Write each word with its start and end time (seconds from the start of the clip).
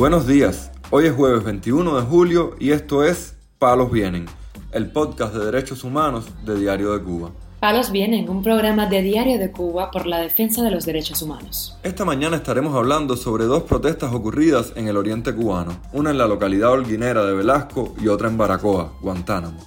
Buenos 0.00 0.26
días, 0.26 0.70
hoy 0.88 1.04
es 1.04 1.12
jueves 1.12 1.44
21 1.44 1.94
de 1.94 2.06
julio 2.06 2.56
y 2.58 2.70
esto 2.70 3.04
es 3.04 3.34
Palos 3.58 3.92
Vienen, 3.92 4.24
el 4.72 4.90
podcast 4.90 5.34
de 5.34 5.44
derechos 5.44 5.84
humanos 5.84 6.24
de 6.42 6.58
Diario 6.58 6.94
de 6.94 7.04
Cuba. 7.04 7.32
Palos 7.60 7.92
Vienen, 7.92 8.30
un 8.30 8.42
programa 8.42 8.86
de 8.86 9.02
Diario 9.02 9.38
de 9.38 9.52
Cuba 9.52 9.90
por 9.90 10.06
la 10.06 10.18
defensa 10.20 10.62
de 10.62 10.70
los 10.70 10.86
derechos 10.86 11.20
humanos. 11.20 11.76
Esta 11.82 12.06
mañana 12.06 12.36
estaremos 12.36 12.74
hablando 12.74 13.14
sobre 13.14 13.44
dos 13.44 13.64
protestas 13.64 14.14
ocurridas 14.14 14.72
en 14.74 14.88
el 14.88 14.96
oriente 14.96 15.34
cubano, 15.34 15.78
una 15.92 16.08
en 16.08 16.16
la 16.16 16.26
localidad 16.26 16.70
holguinera 16.70 17.26
de 17.26 17.34
Velasco 17.34 17.94
y 18.00 18.08
otra 18.08 18.28
en 18.28 18.38
Baracoa, 18.38 18.94
Guantánamo. 19.02 19.60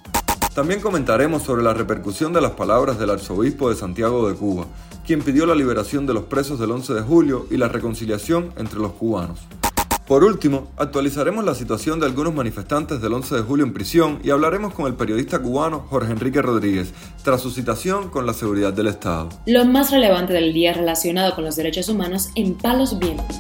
También 0.56 0.82
comentaremos 0.82 1.44
sobre 1.44 1.62
la 1.62 1.76
repercusión 1.76 2.34
de 2.34 2.42
las 2.42 2.54
palabras 2.54 2.98
del 2.98 3.12
arzobispo 3.12 3.70
de 3.70 3.76
Santiago 3.76 4.28
de 4.28 4.34
Cuba, 4.34 4.66
quien 5.06 5.22
pidió 5.22 5.46
la 5.46 5.54
liberación 5.54 6.08
de 6.08 6.16
los 6.16 6.24
presos 6.24 6.58
del 6.58 6.72
11 6.72 6.92
de 6.96 7.02
julio 7.02 7.46
y 7.52 7.58
la 7.58 7.68
reconciliación 7.68 8.52
entre 8.58 8.80
los 8.80 8.94
cubanos. 8.94 9.40
Por 10.14 10.24
último, 10.24 10.72
actualizaremos 10.78 11.44
la 11.44 11.56
situación 11.56 12.00
de 12.00 12.06
algunos 12.06 12.36
manifestantes 12.36 13.02
del 13.02 13.14
11 13.14 13.34
de 13.34 13.42
julio 13.42 13.66
en 13.66 13.74
prisión 13.74 14.20
y 14.24 14.30
hablaremos 14.30 14.76
con 14.76 14.86
el 14.86 14.94
periodista 14.94 15.40
cubano 15.40 15.88
Jorge 15.90 16.12
Enrique 16.12 16.40
Rodríguez, 16.40 16.94
tras 17.24 17.42
su 17.42 17.50
citación 17.50 18.12
con 18.12 18.28
la 18.28 18.34
seguridad 18.34 18.74
del 18.74 18.90
Estado. 18.90 19.30
Lo 19.48 19.66
más 19.66 19.90
relevante 19.90 20.34
del 20.34 20.54
día 20.54 20.72
relacionado 20.72 21.34
con 21.34 21.44
los 21.44 21.56
derechos 21.56 21.90
humanos 21.90 22.30
en 22.36 22.54
Palos 22.54 23.00
Vientos. 23.00 23.40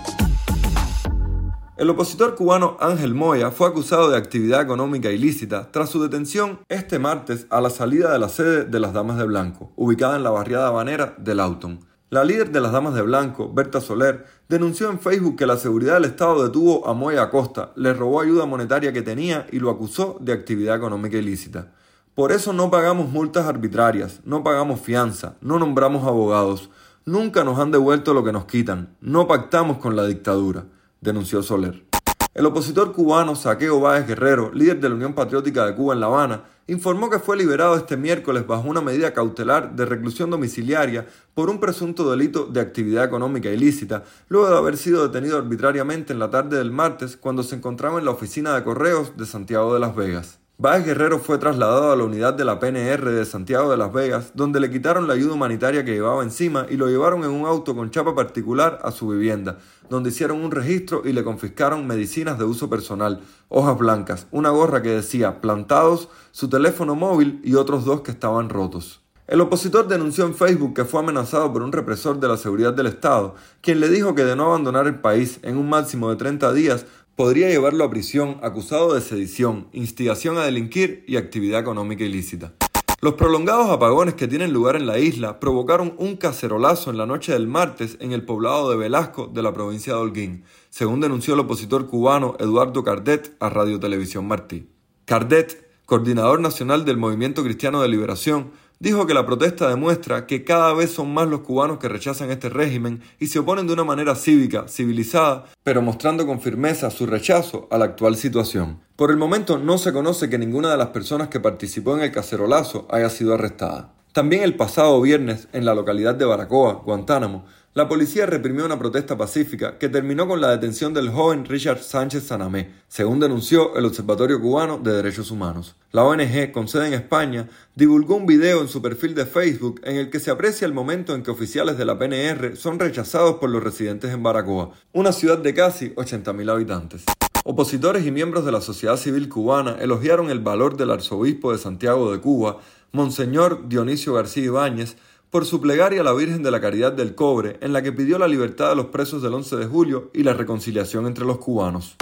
El 1.77 1.91
opositor 1.91 2.33
cubano 2.33 2.75
Ángel 2.79 3.13
Moya 3.13 3.51
fue 3.51 3.67
acusado 3.67 4.09
de 4.09 4.17
actividad 4.17 4.63
económica 4.63 5.11
ilícita 5.11 5.69
tras 5.71 5.91
su 5.91 6.01
detención 6.01 6.61
este 6.69 6.97
martes 6.97 7.45
a 7.51 7.61
la 7.61 7.69
salida 7.69 8.11
de 8.11 8.17
la 8.17 8.29
sede 8.29 8.65
de 8.65 8.79
las 8.79 8.93
Damas 8.93 9.19
de 9.19 9.25
Blanco, 9.25 9.71
ubicada 9.75 10.15
en 10.15 10.23
la 10.23 10.31
barriada 10.31 10.69
habanera 10.69 11.13
de 11.19 11.35
Lauton. 11.35 11.92
La 12.13 12.23
líder 12.23 12.51
de 12.51 12.61
las 12.61 12.71
Damas 12.71 12.93
de 12.93 13.01
Blanco, 13.01 13.51
Berta 13.51 13.81
Soler, 13.81 14.27
denunció 14.47 14.91
en 14.91 14.99
Facebook 14.99 15.35
que 15.35 15.47
la 15.47 15.57
seguridad 15.57 15.95
del 15.95 16.05
Estado 16.05 16.43
detuvo 16.43 16.87
a 16.87 16.93
Moya 16.93 17.23
Acosta, 17.23 17.71
le 17.75 17.91
robó 17.91 18.21
ayuda 18.21 18.45
monetaria 18.45 18.93
que 18.93 19.01
tenía 19.01 19.47
y 19.51 19.57
lo 19.57 19.71
acusó 19.71 20.17
de 20.19 20.31
actividad 20.31 20.75
económica 20.75 21.17
ilícita. 21.17 21.71
Por 22.13 22.31
eso 22.31 22.53
no 22.53 22.69
pagamos 22.69 23.09
multas 23.09 23.47
arbitrarias, 23.47 24.19
no 24.25 24.43
pagamos 24.43 24.79
fianza, 24.79 25.37
no 25.41 25.57
nombramos 25.57 26.05
abogados, 26.05 26.69
nunca 27.03 27.43
nos 27.43 27.57
han 27.57 27.71
devuelto 27.71 28.13
lo 28.13 28.23
que 28.23 28.31
nos 28.31 28.45
quitan, 28.45 28.95
no 29.01 29.27
pactamos 29.27 29.79
con 29.79 29.95
la 29.95 30.05
dictadura, 30.05 30.65
denunció 31.01 31.41
Soler. 31.41 31.92
El 32.33 32.47
opositor 32.47 32.93
cubano 32.93 33.35
Saqueo 33.35 33.79
Báez 33.79 34.07
Guerrero, 34.07 34.51
líder 34.55 34.79
de 34.79 34.89
la 34.89 34.95
Unión 34.95 35.13
Patriótica 35.13 35.67
de 35.67 35.75
Cuba 35.75 35.93
en 35.93 35.99
La 35.99 36.07
Habana, 36.07 36.45
informó 36.65 37.11
que 37.11 37.19
fue 37.19 37.37
liberado 37.37 37.75
este 37.75 37.95
miércoles 37.95 38.47
bajo 38.47 38.67
una 38.67 38.81
medida 38.81 39.13
cautelar 39.13 39.75
de 39.75 39.85
reclusión 39.85 40.31
domiciliaria 40.31 41.05
por 41.35 41.51
un 41.51 41.59
presunto 41.59 42.09
delito 42.09 42.45
de 42.47 42.59
actividad 42.59 43.05
económica 43.05 43.49
ilícita, 43.49 44.03
luego 44.29 44.49
de 44.49 44.57
haber 44.57 44.77
sido 44.77 45.07
detenido 45.07 45.37
arbitrariamente 45.37 46.11
en 46.11 46.17
la 46.17 46.31
tarde 46.31 46.57
del 46.57 46.71
martes 46.71 47.17
cuando 47.17 47.43
se 47.43 47.55
encontraba 47.55 47.99
en 47.99 48.05
la 48.05 48.11
oficina 48.11 48.55
de 48.55 48.63
correos 48.63 49.15
de 49.15 49.27
Santiago 49.27 49.71
de 49.75 49.79
las 49.79 49.95
Vegas. 49.95 50.42
Báez 50.63 50.85
Guerrero 50.85 51.19
fue 51.19 51.39
trasladado 51.39 51.91
a 51.91 51.95
la 51.97 52.05
unidad 52.05 52.35
de 52.35 52.45
la 52.45 52.57
PNR 52.57 53.11
de 53.11 53.25
Santiago 53.25 53.69
de 53.69 53.75
Las 53.75 53.91
Vegas, 53.91 54.31
donde 54.33 54.61
le 54.61 54.71
quitaron 54.71 55.09
la 55.09 55.13
ayuda 55.13 55.33
humanitaria 55.33 55.83
que 55.83 55.91
llevaba 55.91 56.23
encima 56.23 56.67
y 56.69 56.77
lo 56.77 56.87
llevaron 56.87 57.25
en 57.25 57.31
un 57.31 57.45
auto 57.45 57.75
con 57.75 57.91
chapa 57.91 58.15
particular 58.15 58.79
a 58.81 58.91
su 58.91 59.09
vivienda, 59.09 59.57
donde 59.89 60.11
hicieron 60.11 60.41
un 60.41 60.51
registro 60.51 61.01
y 61.03 61.11
le 61.11 61.25
confiscaron 61.25 61.85
medicinas 61.85 62.39
de 62.39 62.45
uso 62.45 62.69
personal, 62.69 63.19
hojas 63.49 63.77
blancas, 63.77 64.27
una 64.31 64.51
gorra 64.51 64.81
que 64.81 64.91
decía 64.91 65.41
plantados, 65.41 66.07
su 66.31 66.47
teléfono 66.47 66.95
móvil 66.95 67.41
y 67.43 67.55
otros 67.55 67.83
dos 67.83 67.99
que 67.99 68.11
estaban 68.11 68.47
rotos. 68.47 69.03
El 69.25 69.41
opositor 69.41 69.87
denunció 69.87 70.25
en 70.25 70.35
Facebook 70.35 70.73
que 70.73 70.83
fue 70.85 70.99
amenazado 70.99 71.51
por 71.51 71.63
un 71.63 71.71
represor 71.71 72.19
de 72.19 72.27
la 72.27 72.35
seguridad 72.35 72.73
del 72.73 72.87
Estado, 72.87 73.35
quien 73.61 73.79
le 73.79 73.87
dijo 73.87 74.15
que 74.15 74.25
de 74.25 74.35
no 74.35 74.45
abandonar 74.45 74.85
el 74.85 74.99
país 74.99 75.39
en 75.43 75.57
un 75.57 75.69
máximo 75.69 76.09
de 76.09 76.17
30 76.17 76.51
días 76.53 76.85
podría 77.15 77.49
llevarlo 77.49 77.83
a 77.83 77.89
prisión 77.89 78.37
acusado 78.41 78.93
de 78.93 79.01
sedición, 79.01 79.67
instigación 79.71 80.37
a 80.37 80.45
delinquir 80.45 81.03
y 81.07 81.17
actividad 81.17 81.59
económica 81.59 82.03
ilícita. 82.03 82.53
Los 83.01 83.15
prolongados 83.15 83.69
apagones 83.69 84.13
que 84.13 84.29
tienen 84.29 84.53
lugar 84.53 84.77
en 84.77 84.87
la 84.87 84.97
isla 84.97 85.39
provocaron 85.39 85.93
un 85.97 86.15
cacerolazo 86.15 86.89
en 86.89 86.97
la 86.97 87.05
noche 87.05 87.33
del 87.33 87.47
martes 87.47 87.97
en 87.99 88.13
el 88.13 88.23
poblado 88.23 88.69
de 88.69 88.77
Velasco 88.77 89.27
de 89.27 89.43
la 89.43 89.51
provincia 89.51 89.93
de 89.93 89.99
Holguín, 89.99 90.45
según 90.69 91.01
denunció 91.01 91.33
el 91.33 91.41
opositor 91.41 91.87
cubano 91.87 92.37
Eduardo 92.39 92.81
Cardet 92.83 93.35
a 93.41 93.49
Radio 93.49 93.77
Televisión 93.77 94.25
Martí. 94.25 94.69
Cardet, 95.03 95.69
coordinador 95.85 96.39
nacional 96.39 96.85
del 96.85 96.95
Movimiento 96.95 97.43
Cristiano 97.43 97.81
de 97.81 97.89
Liberación, 97.89 98.51
dijo 98.79 99.07
que 99.07 99.13
la 99.13 99.25
protesta 99.25 99.69
demuestra 99.69 100.27
que 100.27 100.43
cada 100.43 100.73
vez 100.73 100.91
son 100.91 101.13
más 101.13 101.27
los 101.27 101.41
cubanos 101.41 101.79
que 101.79 101.89
rechazan 101.89 102.31
este 102.31 102.49
régimen 102.49 103.01
y 103.19 103.27
se 103.27 103.39
oponen 103.39 103.67
de 103.67 103.73
una 103.73 103.83
manera 103.83 104.15
cívica, 104.15 104.67
civilizada, 104.67 105.45
pero 105.63 105.81
mostrando 105.81 106.25
con 106.25 106.41
firmeza 106.41 106.89
su 106.91 107.05
rechazo 107.05 107.67
a 107.71 107.77
la 107.77 107.85
actual 107.85 108.15
situación. 108.15 108.81
Por 108.95 109.11
el 109.11 109.17
momento 109.17 109.57
no 109.57 109.77
se 109.77 109.93
conoce 109.93 110.29
que 110.29 110.37
ninguna 110.37 110.71
de 110.71 110.77
las 110.77 110.89
personas 110.89 111.29
que 111.29 111.39
participó 111.39 111.95
en 111.97 112.03
el 112.03 112.11
cacerolazo 112.11 112.87
haya 112.91 113.09
sido 113.09 113.33
arrestada. 113.33 113.92
También 114.13 114.43
el 114.43 114.55
pasado 114.55 115.01
viernes, 115.01 115.47
en 115.53 115.65
la 115.65 115.73
localidad 115.73 116.13
de 116.13 116.25
Baracoa, 116.25 116.83
Guantánamo, 116.85 117.45
la 117.73 117.89
policía 117.89 118.27
reprimió 118.27 118.63
una 118.63 118.77
protesta 118.77 119.17
pacífica 119.17 119.79
que 119.79 119.89
terminó 119.89 120.27
con 120.27 120.39
la 120.39 120.51
detención 120.51 120.93
del 120.93 121.09
joven 121.09 121.45
Richard 121.45 121.79
Sánchez 121.79 122.27
Sanamé, 122.27 122.75
según 122.87 123.19
denunció 123.19 123.75
el 123.75 123.85
Observatorio 123.85 124.39
Cubano 124.39 124.77
de 124.77 124.93
Derechos 124.93 125.31
Humanos. 125.31 125.75
La 125.91 126.03
ONG, 126.03 126.51
con 126.51 126.67
sede 126.67 126.89
en 126.89 126.93
España, 126.93 127.49
divulgó 127.73 128.13
un 128.13 128.27
video 128.27 128.61
en 128.61 128.67
su 128.67 128.83
perfil 128.83 129.15
de 129.15 129.25
Facebook 129.25 129.81
en 129.83 129.95
el 129.95 130.11
que 130.11 130.19
se 130.19 130.29
aprecia 130.29 130.67
el 130.67 130.75
momento 130.75 131.15
en 131.15 131.23
que 131.23 131.31
oficiales 131.31 131.79
de 131.79 131.85
la 131.85 131.97
PNR 131.97 132.55
son 132.55 132.77
rechazados 132.77 133.37
por 133.37 133.49
los 133.49 133.63
residentes 133.63 134.13
en 134.13 134.21
Baracoa, 134.21 134.73
una 134.91 135.11
ciudad 135.11 135.39
de 135.39 135.55
casi 135.55 135.89
80.000 135.89 136.51
habitantes. 136.51 137.03
Opositores 137.45 138.05
y 138.05 138.11
miembros 138.11 138.45
de 138.45 138.53
la 138.53 138.61
sociedad 138.61 138.95
civil 138.95 139.27
cubana 139.27 139.75
elogiaron 139.81 140.29
el 140.29 140.39
valor 140.39 140.77
del 140.77 140.91
arzobispo 140.91 141.51
de 141.51 141.57
Santiago 141.57 142.09
de 142.09 142.21
Cuba, 142.21 142.59
Monseñor 142.95 143.67
Dionisio 143.69 144.13
García 144.13 144.43
Ibáñez, 144.43 144.97
por 145.31 145.47
su 145.47 145.59
plegaria 145.59 146.01
a 146.01 146.03
la 146.03 146.13
Virgen 146.13 146.43
de 146.43 146.51
la 146.51 146.61
Caridad 146.61 146.93
del 146.93 147.15
Cobre, 147.15 147.57
en 147.61 147.73
la 147.73 147.81
que 147.81 147.91
pidió 147.91 148.19
la 148.19 148.27
libertad 148.27 148.69
de 148.69 148.75
los 148.75 148.85
presos 148.85 149.23
del 149.23 149.33
11 149.33 149.55
de 149.55 149.65
julio 149.65 150.11
y 150.13 150.21
la 150.21 150.33
reconciliación 150.33 151.07
entre 151.07 151.25
los 151.25 151.39
cubanos. 151.39 151.95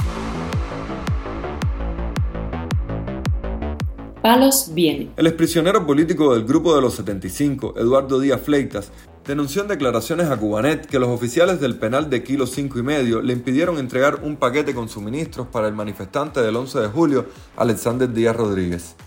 Palos 4.22 4.72
viene. 4.74 5.12
El 5.16 5.28
exprisionero 5.28 5.88
político 5.88 6.34
del 6.34 6.44
Grupo 6.44 6.76
de 6.76 6.82
los 6.82 6.96
75, 6.96 7.76
Eduardo 7.78 8.20
Díaz 8.20 8.42
Fleitas, 8.42 8.92
denunció 9.26 9.62
en 9.62 9.70
declaraciones 9.70 10.30
a 10.30 10.36
Cubanet 10.36 10.88
que 10.88 11.00
los 11.00 11.08
oficiales 11.08 11.62
del 11.62 11.80
penal 11.80 12.10
de 12.10 12.22
Kilo 12.22 12.46
5 12.46 12.80
y 12.80 12.84
medio 12.84 13.22
le 13.22 13.32
impidieron 13.32 13.78
entregar 13.78 14.20
un 14.24 14.36
paquete 14.36 14.76
con 14.76 14.90
suministros 14.90 15.48
para 15.48 15.70
el 15.70 15.74
manifestante 15.74 16.42
del 16.42 16.58
11 16.58 16.80
de 16.82 16.88
julio, 16.90 17.28
Alexander 17.56 18.12
Díaz 18.12 18.36
Rodríguez. 18.36 18.98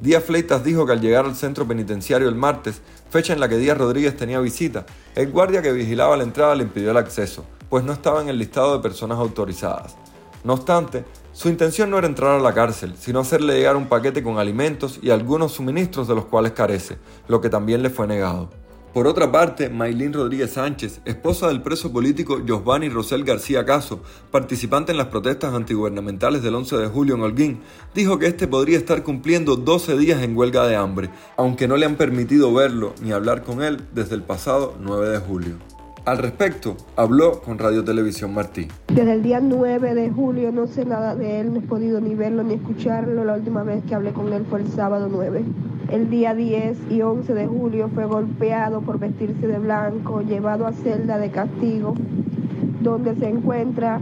Díaz 0.00 0.24
Fleitas 0.24 0.64
dijo 0.64 0.84
que 0.86 0.92
al 0.92 1.00
llegar 1.00 1.24
al 1.24 1.36
centro 1.36 1.66
penitenciario 1.66 2.28
el 2.28 2.34
martes, 2.34 2.82
fecha 3.10 3.32
en 3.32 3.40
la 3.40 3.48
que 3.48 3.56
Díaz 3.56 3.78
Rodríguez 3.78 4.16
tenía 4.16 4.40
visita, 4.40 4.84
el 5.14 5.30
guardia 5.30 5.62
que 5.62 5.72
vigilaba 5.72 6.16
la 6.16 6.24
entrada 6.24 6.54
le 6.54 6.64
impidió 6.64 6.90
el 6.90 6.96
acceso, 6.96 7.44
pues 7.68 7.84
no 7.84 7.92
estaba 7.92 8.20
en 8.20 8.28
el 8.28 8.38
listado 8.38 8.76
de 8.76 8.82
personas 8.82 9.18
autorizadas. 9.18 9.96
No 10.42 10.54
obstante, 10.54 11.04
su 11.32 11.48
intención 11.48 11.90
no 11.90 11.98
era 11.98 12.06
entrar 12.06 12.38
a 12.38 12.42
la 12.42 12.52
cárcel, 12.52 12.94
sino 12.98 13.20
hacerle 13.20 13.54
llegar 13.54 13.76
un 13.76 13.88
paquete 13.88 14.22
con 14.22 14.38
alimentos 14.38 14.98
y 15.00 15.10
algunos 15.10 15.52
suministros 15.52 16.06
de 16.06 16.14
los 16.14 16.26
cuales 16.26 16.52
carece, 16.52 16.98
lo 17.28 17.40
que 17.40 17.48
también 17.48 17.82
le 17.82 17.90
fue 17.90 18.06
negado. 18.06 18.50
Por 18.94 19.08
otra 19.08 19.32
parte, 19.32 19.68
Maylin 19.70 20.12
Rodríguez 20.12 20.52
Sánchez, 20.52 21.00
esposa 21.04 21.48
del 21.48 21.62
preso 21.62 21.92
político 21.92 22.38
Giovanni 22.46 22.88
Rosel 22.88 23.24
García 23.24 23.64
Caso, 23.64 23.98
participante 24.30 24.92
en 24.92 24.98
las 24.98 25.08
protestas 25.08 25.52
antigubernamentales 25.52 26.44
del 26.44 26.54
11 26.54 26.76
de 26.76 26.86
julio 26.86 27.16
en 27.16 27.22
Holguín, 27.22 27.60
dijo 27.92 28.20
que 28.20 28.28
este 28.28 28.46
podría 28.46 28.78
estar 28.78 29.02
cumpliendo 29.02 29.56
12 29.56 29.98
días 29.98 30.22
en 30.22 30.36
huelga 30.36 30.68
de 30.68 30.76
hambre, 30.76 31.10
aunque 31.36 31.66
no 31.66 31.76
le 31.76 31.86
han 31.86 31.96
permitido 31.96 32.54
verlo 32.54 32.94
ni 33.02 33.10
hablar 33.10 33.42
con 33.42 33.64
él 33.64 33.80
desde 33.92 34.14
el 34.14 34.22
pasado 34.22 34.76
9 34.80 35.08
de 35.08 35.18
julio. 35.18 35.54
Al 36.04 36.18
respecto, 36.18 36.76
habló 36.94 37.40
con 37.40 37.58
Radio 37.58 37.82
Televisión 37.82 38.32
Martí. 38.32 38.68
Desde 38.94 39.12
el 39.12 39.24
día 39.24 39.40
9 39.40 39.94
de 39.94 40.10
julio 40.10 40.52
no 40.52 40.68
sé 40.68 40.84
nada 40.84 41.16
de 41.16 41.40
él, 41.40 41.52
no 41.52 41.58
he 41.58 41.62
podido 41.62 42.00
ni 42.00 42.14
verlo 42.14 42.44
ni 42.44 42.54
escucharlo. 42.54 43.24
La 43.24 43.34
última 43.34 43.64
vez 43.64 43.82
que 43.88 43.94
hablé 43.96 44.12
con 44.12 44.32
él 44.32 44.44
fue 44.48 44.60
el 44.60 44.70
sábado 44.70 45.08
9. 45.10 45.42
El 45.90 46.10
día 46.10 46.34
10 46.34 46.90
y 46.90 47.02
11 47.02 47.34
de 47.34 47.46
julio 47.46 47.90
fue 47.94 48.06
golpeado 48.06 48.80
por 48.80 48.98
vestirse 48.98 49.46
de 49.46 49.58
blanco, 49.58 50.22
llevado 50.22 50.66
a 50.66 50.72
celda 50.72 51.18
de 51.18 51.30
castigo, 51.30 51.94
donde 52.80 53.14
se 53.16 53.28
encuentra 53.28 54.00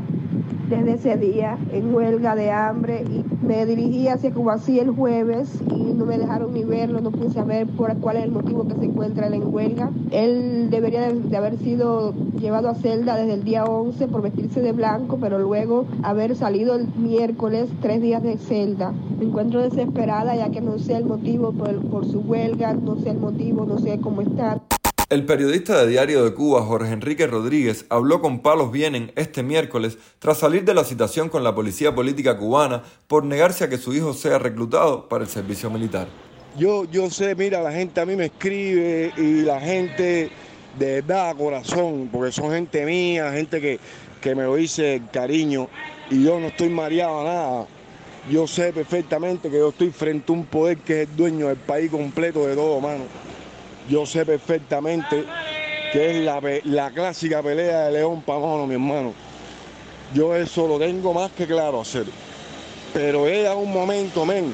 desde 0.76 0.94
ese 0.94 1.16
día 1.18 1.58
en 1.70 1.94
huelga 1.94 2.34
de 2.34 2.50
hambre 2.50 3.04
y 3.04 3.44
me 3.44 3.66
dirigí 3.66 4.08
hacia 4.08 4.32
Cubasí 4.32 4.78
el 4.78 4.90
jueves 4.90 5.60
y 5.68 5.92
no 5.92 6.06
me 6.06 6.16
dejaron 6.16 6.54
ni 6.54 6.64
verlo, 6.64 7.02
no 7.02 7.10
pude 7.10 7.30
saber 7.30 7.66
por 7.66 7.94
cuál 7.98 8.16
es 8.16 8.24
el 8.24 8.30
motivo 8.30 8.66
que 8.66 8.74
se 8.76 8.86
encuentra 8.86 9.26
él 9.26 9.34
en 9.34 9.54
huelga. 9.54 9.90
Él 10.10 10.70
debería 10.70 11.12
de, 11.12 11.36
haber 11.36 11.58
sido 11.58 12.14
llevado 12.40 12.70
a 12.70 12.74
celda 12.74 13.16
desde 13.16 13.34
el 13.34 13.44
día 13.44 13.64
11 13.64 14.08
por 14.08 14.22
vestirse 14.22 14.62
de 14.62 14.72
blanco, 14.72 15.18
pero 15.20 15.38
luego 15.38 15.84
haber 16.02 16.34
salido 16.36 16.74
el 16.76 16.88
miércoles 16.96 17.68
tres 17.82 18.00
días 18.00 18.22
de 18.22 18.38
celda. 18.38 18.94
Me 19.18 19.26
encuentro 19.26 19.60
desesperada 19.60 20.34
ya 20.34 20.50
que 20.50 20.62
no 20.62 20.78
sé 20.78 20.96
el 20.96 21.04
motivo 21.04 21.52
por, 21.52 21.86
por 21.90 22.06
su 22.06 22.20
huelga, 22.20 22.72
no 22.72 22.96
sé 22.96 23.10
el 23.10 23.18
motivo, 23.18 23.66
no 23.66 23.78
sé 23.78 24.00
cómo 24.00 24.22
está. 24.22 24.62
El 25.12 25.26
periodista 25.26 25.78
de 25.78 25.90
Diario 25.90 26.24
de 26.24 26.32
Cuba, 26.32 26.62
Jorge 26.62 26.90
Enrique 26.90 27.26
Rodríguez, 27.26 27.84
habló 27.90 28.22
con 28.22 28.40
Palos 28.40 28.72
Vienen 28.72 29.12
este 29.14 29.42
miércoles 29.42 29.98
tras 30.18 30.38
salir 30.38 30.64
de 30.64 30.72
la 30.72 30.84
citación 30.84 31.28
con 31.28 31.44
la 31.44 31.54
policía 31.54 31.94
política 31.94 32.38
cubana 32.38 32.82
por 33.08 33.22
negarse 33.22 33.64
a 33.64 33.68
que 33.68 33.76
su 33.76 33.92
hijo 33.92 34.14
sea 34.14 34.38
reclutado 34.38 35.10
para 35.10 35.24
el 35.24 35.28
servicio 35.28 35.68
militar. 35.68 36.08
Yo, 36.56 36.86
yo 36.90 37.10
sé, 37.10 37.34
mira, 37.34 37.60
la 37.60 37.72
gente 37.72 38.00
a 38.00 38.06
mí 38.06 38.16
me 38.16 38.24
escribe 38.24 39.12
y 39.18 39.42
la 39.42 39.60
gente 39.60 40.30
de 40.78 41.02
verdad, 41.02 41.36
corazón, 41.36 42.08
porque 42.10 42.32
son 42.32 42.50
gente 42.50 42.86
mía, 42.86 43.32
gente 43.32 43.60
que, 43.60 43.78
que 44.18 44.34
me 44.34 44.44
lo 44.44 44.56
dice 44.56 45.02
cariño 45.12 45.68
y 46.08 46.24
yo 46.24 46.40
no 46.40 46.46
estoy 46.46 46.70
mareado 46.70 47.20
a 47.20 47.24
nada. 47.24 47.66
Yo 48.30 48.46
sé 48.46 48.72
perfectamente 48.72 49.50
que 49.50 49.58
yo 49.58 49.68
estoy 49.68 49.90
frente 49.90 50.32
a 50.32 50.36
un 50.36 50.46
poder 50.46 50.78
que 50.78 51.02
es 51.02 51.08
el 51.10 51.16
dueño 51.16 51.48
del 51.48 51.58
país 51.58 51.90
completo 51.90 52.46
de 52.46 52.54
todo, 52.54 52.80
mano 52.80 53.04
yo 53.88 54.06
sé 54.06 54.24
perfectamente 54.24 55.24
que 55.92 56.10
es 56.10 56.64
la, 56.64 56.90
clásica 56.90 57.42
pelea 57.42 57.86
de 57.86 57.92
León 57.92 58.22
Pamono, 58.22 58.66
mi 58.66 58.74
hermano. 58.74 59.12
Yo 60.14 60.34
eso 60.34 60.66
lo 60.66 60.78
tengo 60.78 61.12
más 61.12 61.30
que 61.32 61.46
claro 61.46 61.82
hacer. 61.82 62.06
Pero 62.94 63.26
a 63.26 63.54
un 63.54 63.72
momento, 63.72 64.24
men, 64.24 64.52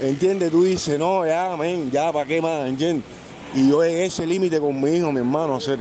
¿entiendes? 0.00 0.50
Tú 0.50 0.64
dices, 0.64 0.98
no, 0.98 1.26
ya, 1.26 1.54
men, 1.56 1.90
ya, 1.90 2.12
¿para 2.12 2.26
qué 2.26 2.40
más? 2.40 2.66
¿Entiendes? 2.66 3.04
Y 3.54 3.68
yo 3.68 3.84
en 3.84 3.98
ese 3.98 4.26
límite 4.26 4.58
con 4.58 4.80
mi 4.80 4.92
hijo, 4.92 5.12
mi 5.12 5.18
hermano, 5.18 5.56
hacer. 5.56 5.80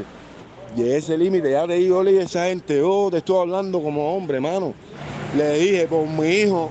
Y 0.75 0.81
en 0.81 0.91
ese 0.91 1.17
límite, 1.17 1.51
ya 1.51 1.65
te 1.65 1.75
digo, 1.75 2.03
le 2.03 2.19
a 2.19 2.23
esa 2.23 2.45
gente, 2.45 2.77
yo 2.77 3.07
te 3.09 3.17
estoy 3.17 3.39
hablando 3.39 3.81
como 3.81 4.15
hombre, 4.15 4.37
hermano. 4.37 4.73
Le 5.35 5.59
dije, 5.59 5.87
por 5.87 6.05
mi 6.07 6.27
hijo, 6.27 6.69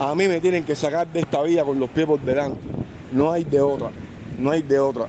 a 0.00 0.14
mí 0.14 0.26
me 0.26 0.40
tienen 0.40 0.64
que 0.64 0.74
sacar 0.74 1.06
de 1.06 1.20
esta 1.20 1.42
vida 1.42 1.64
con 1.64 1.78
los 1.78 1.90
pies 1.90 2.06
por 2.06 2.20
delante. 2.20 2.58
No 3.12 3.30
hay 3.30 3.44
de 3.44 3.60
otra 3.60 3.92
no 4.38 4.50
hay 4.50 4.62
de 4.62 4.78
otra. 4.78 5.06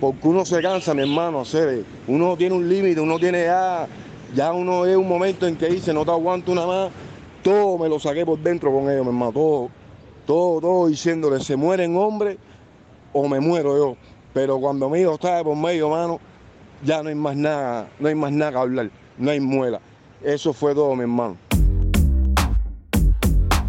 Porque 0.00 0.26
uno 0.26 0.44
se 0.44 0.60
cansa, 0.60 0.94
mi 0.94 1.02
hermano, 1.02 1.40
hacer, 1.40 1.84
uno 2.08 2.36
tiene 2.36 2.54
un 2.54 2.68
límite, 2.68 3.00
uno 3.00 3.18
tiene 3.18 3.44
ya, 3.44 3.86
ya 4.34 4.52
uno 4.52 4.84
es 4.84 4.96
un 4.96 5.08
momento 5.08 5.46
en 5.46 5.56
que 5.56 5.66
dice, 5.68 5.92
no 5.92 6.04
te 6.04 6.10
aguanto 6.10 6.50
una 6.50 6.66
más, 6.66 6.90
todo 7.42 7.78
me 7.78 7.88
lo 7.88 8.00
saqué 8.00 8.26
por 8.26 8.38
dentro 8.38 8.72
con 8.72 8.90
ellos, 8.90 9.02
mi 9.04 9.08
hermano, 9.08 9.32
todo, 9.32 9.70
todo, 10.26 10.60
todo 10.60 10.86
diciéndole, 10.88 11.40
se 11.40 11.56
mueren 11.56 11.96
hombres 11.96 12.36
o 13.12 13.28
me 13.28 13.38
muero 13.38 13.76
yo. 13.76 13.96
Pero 14.32 14.58
cuando 14.58 14.88
mi 14.88 15.00
hijo 15.00 15.14
está 15.14 15.44
por 15.44 15.56
medio, 15.56 15.86
hermano, 15.86 16.18
ya 16.82 17.02
no 17.02 17.08
hay 17.08 17.14
más 17.14 17.36
nada, 17.36 17.88
no 18.00 18.08
hay 18.08 18.14
más 18.14 18.32
nada 18.32 18.52
que 18.52 18.58
hablar, 18.58 18.90
no 19.18 19.30
hay 19.30 19.40
muela. 19.40 19.80
Eso 20.22 20.52
fue 20.52 20.74
todo, 20.74 20.94
mi 20.96 21.02
hermano. 21.02 21.36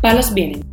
Palos 0.02 0.34
vienen 0.34 0.73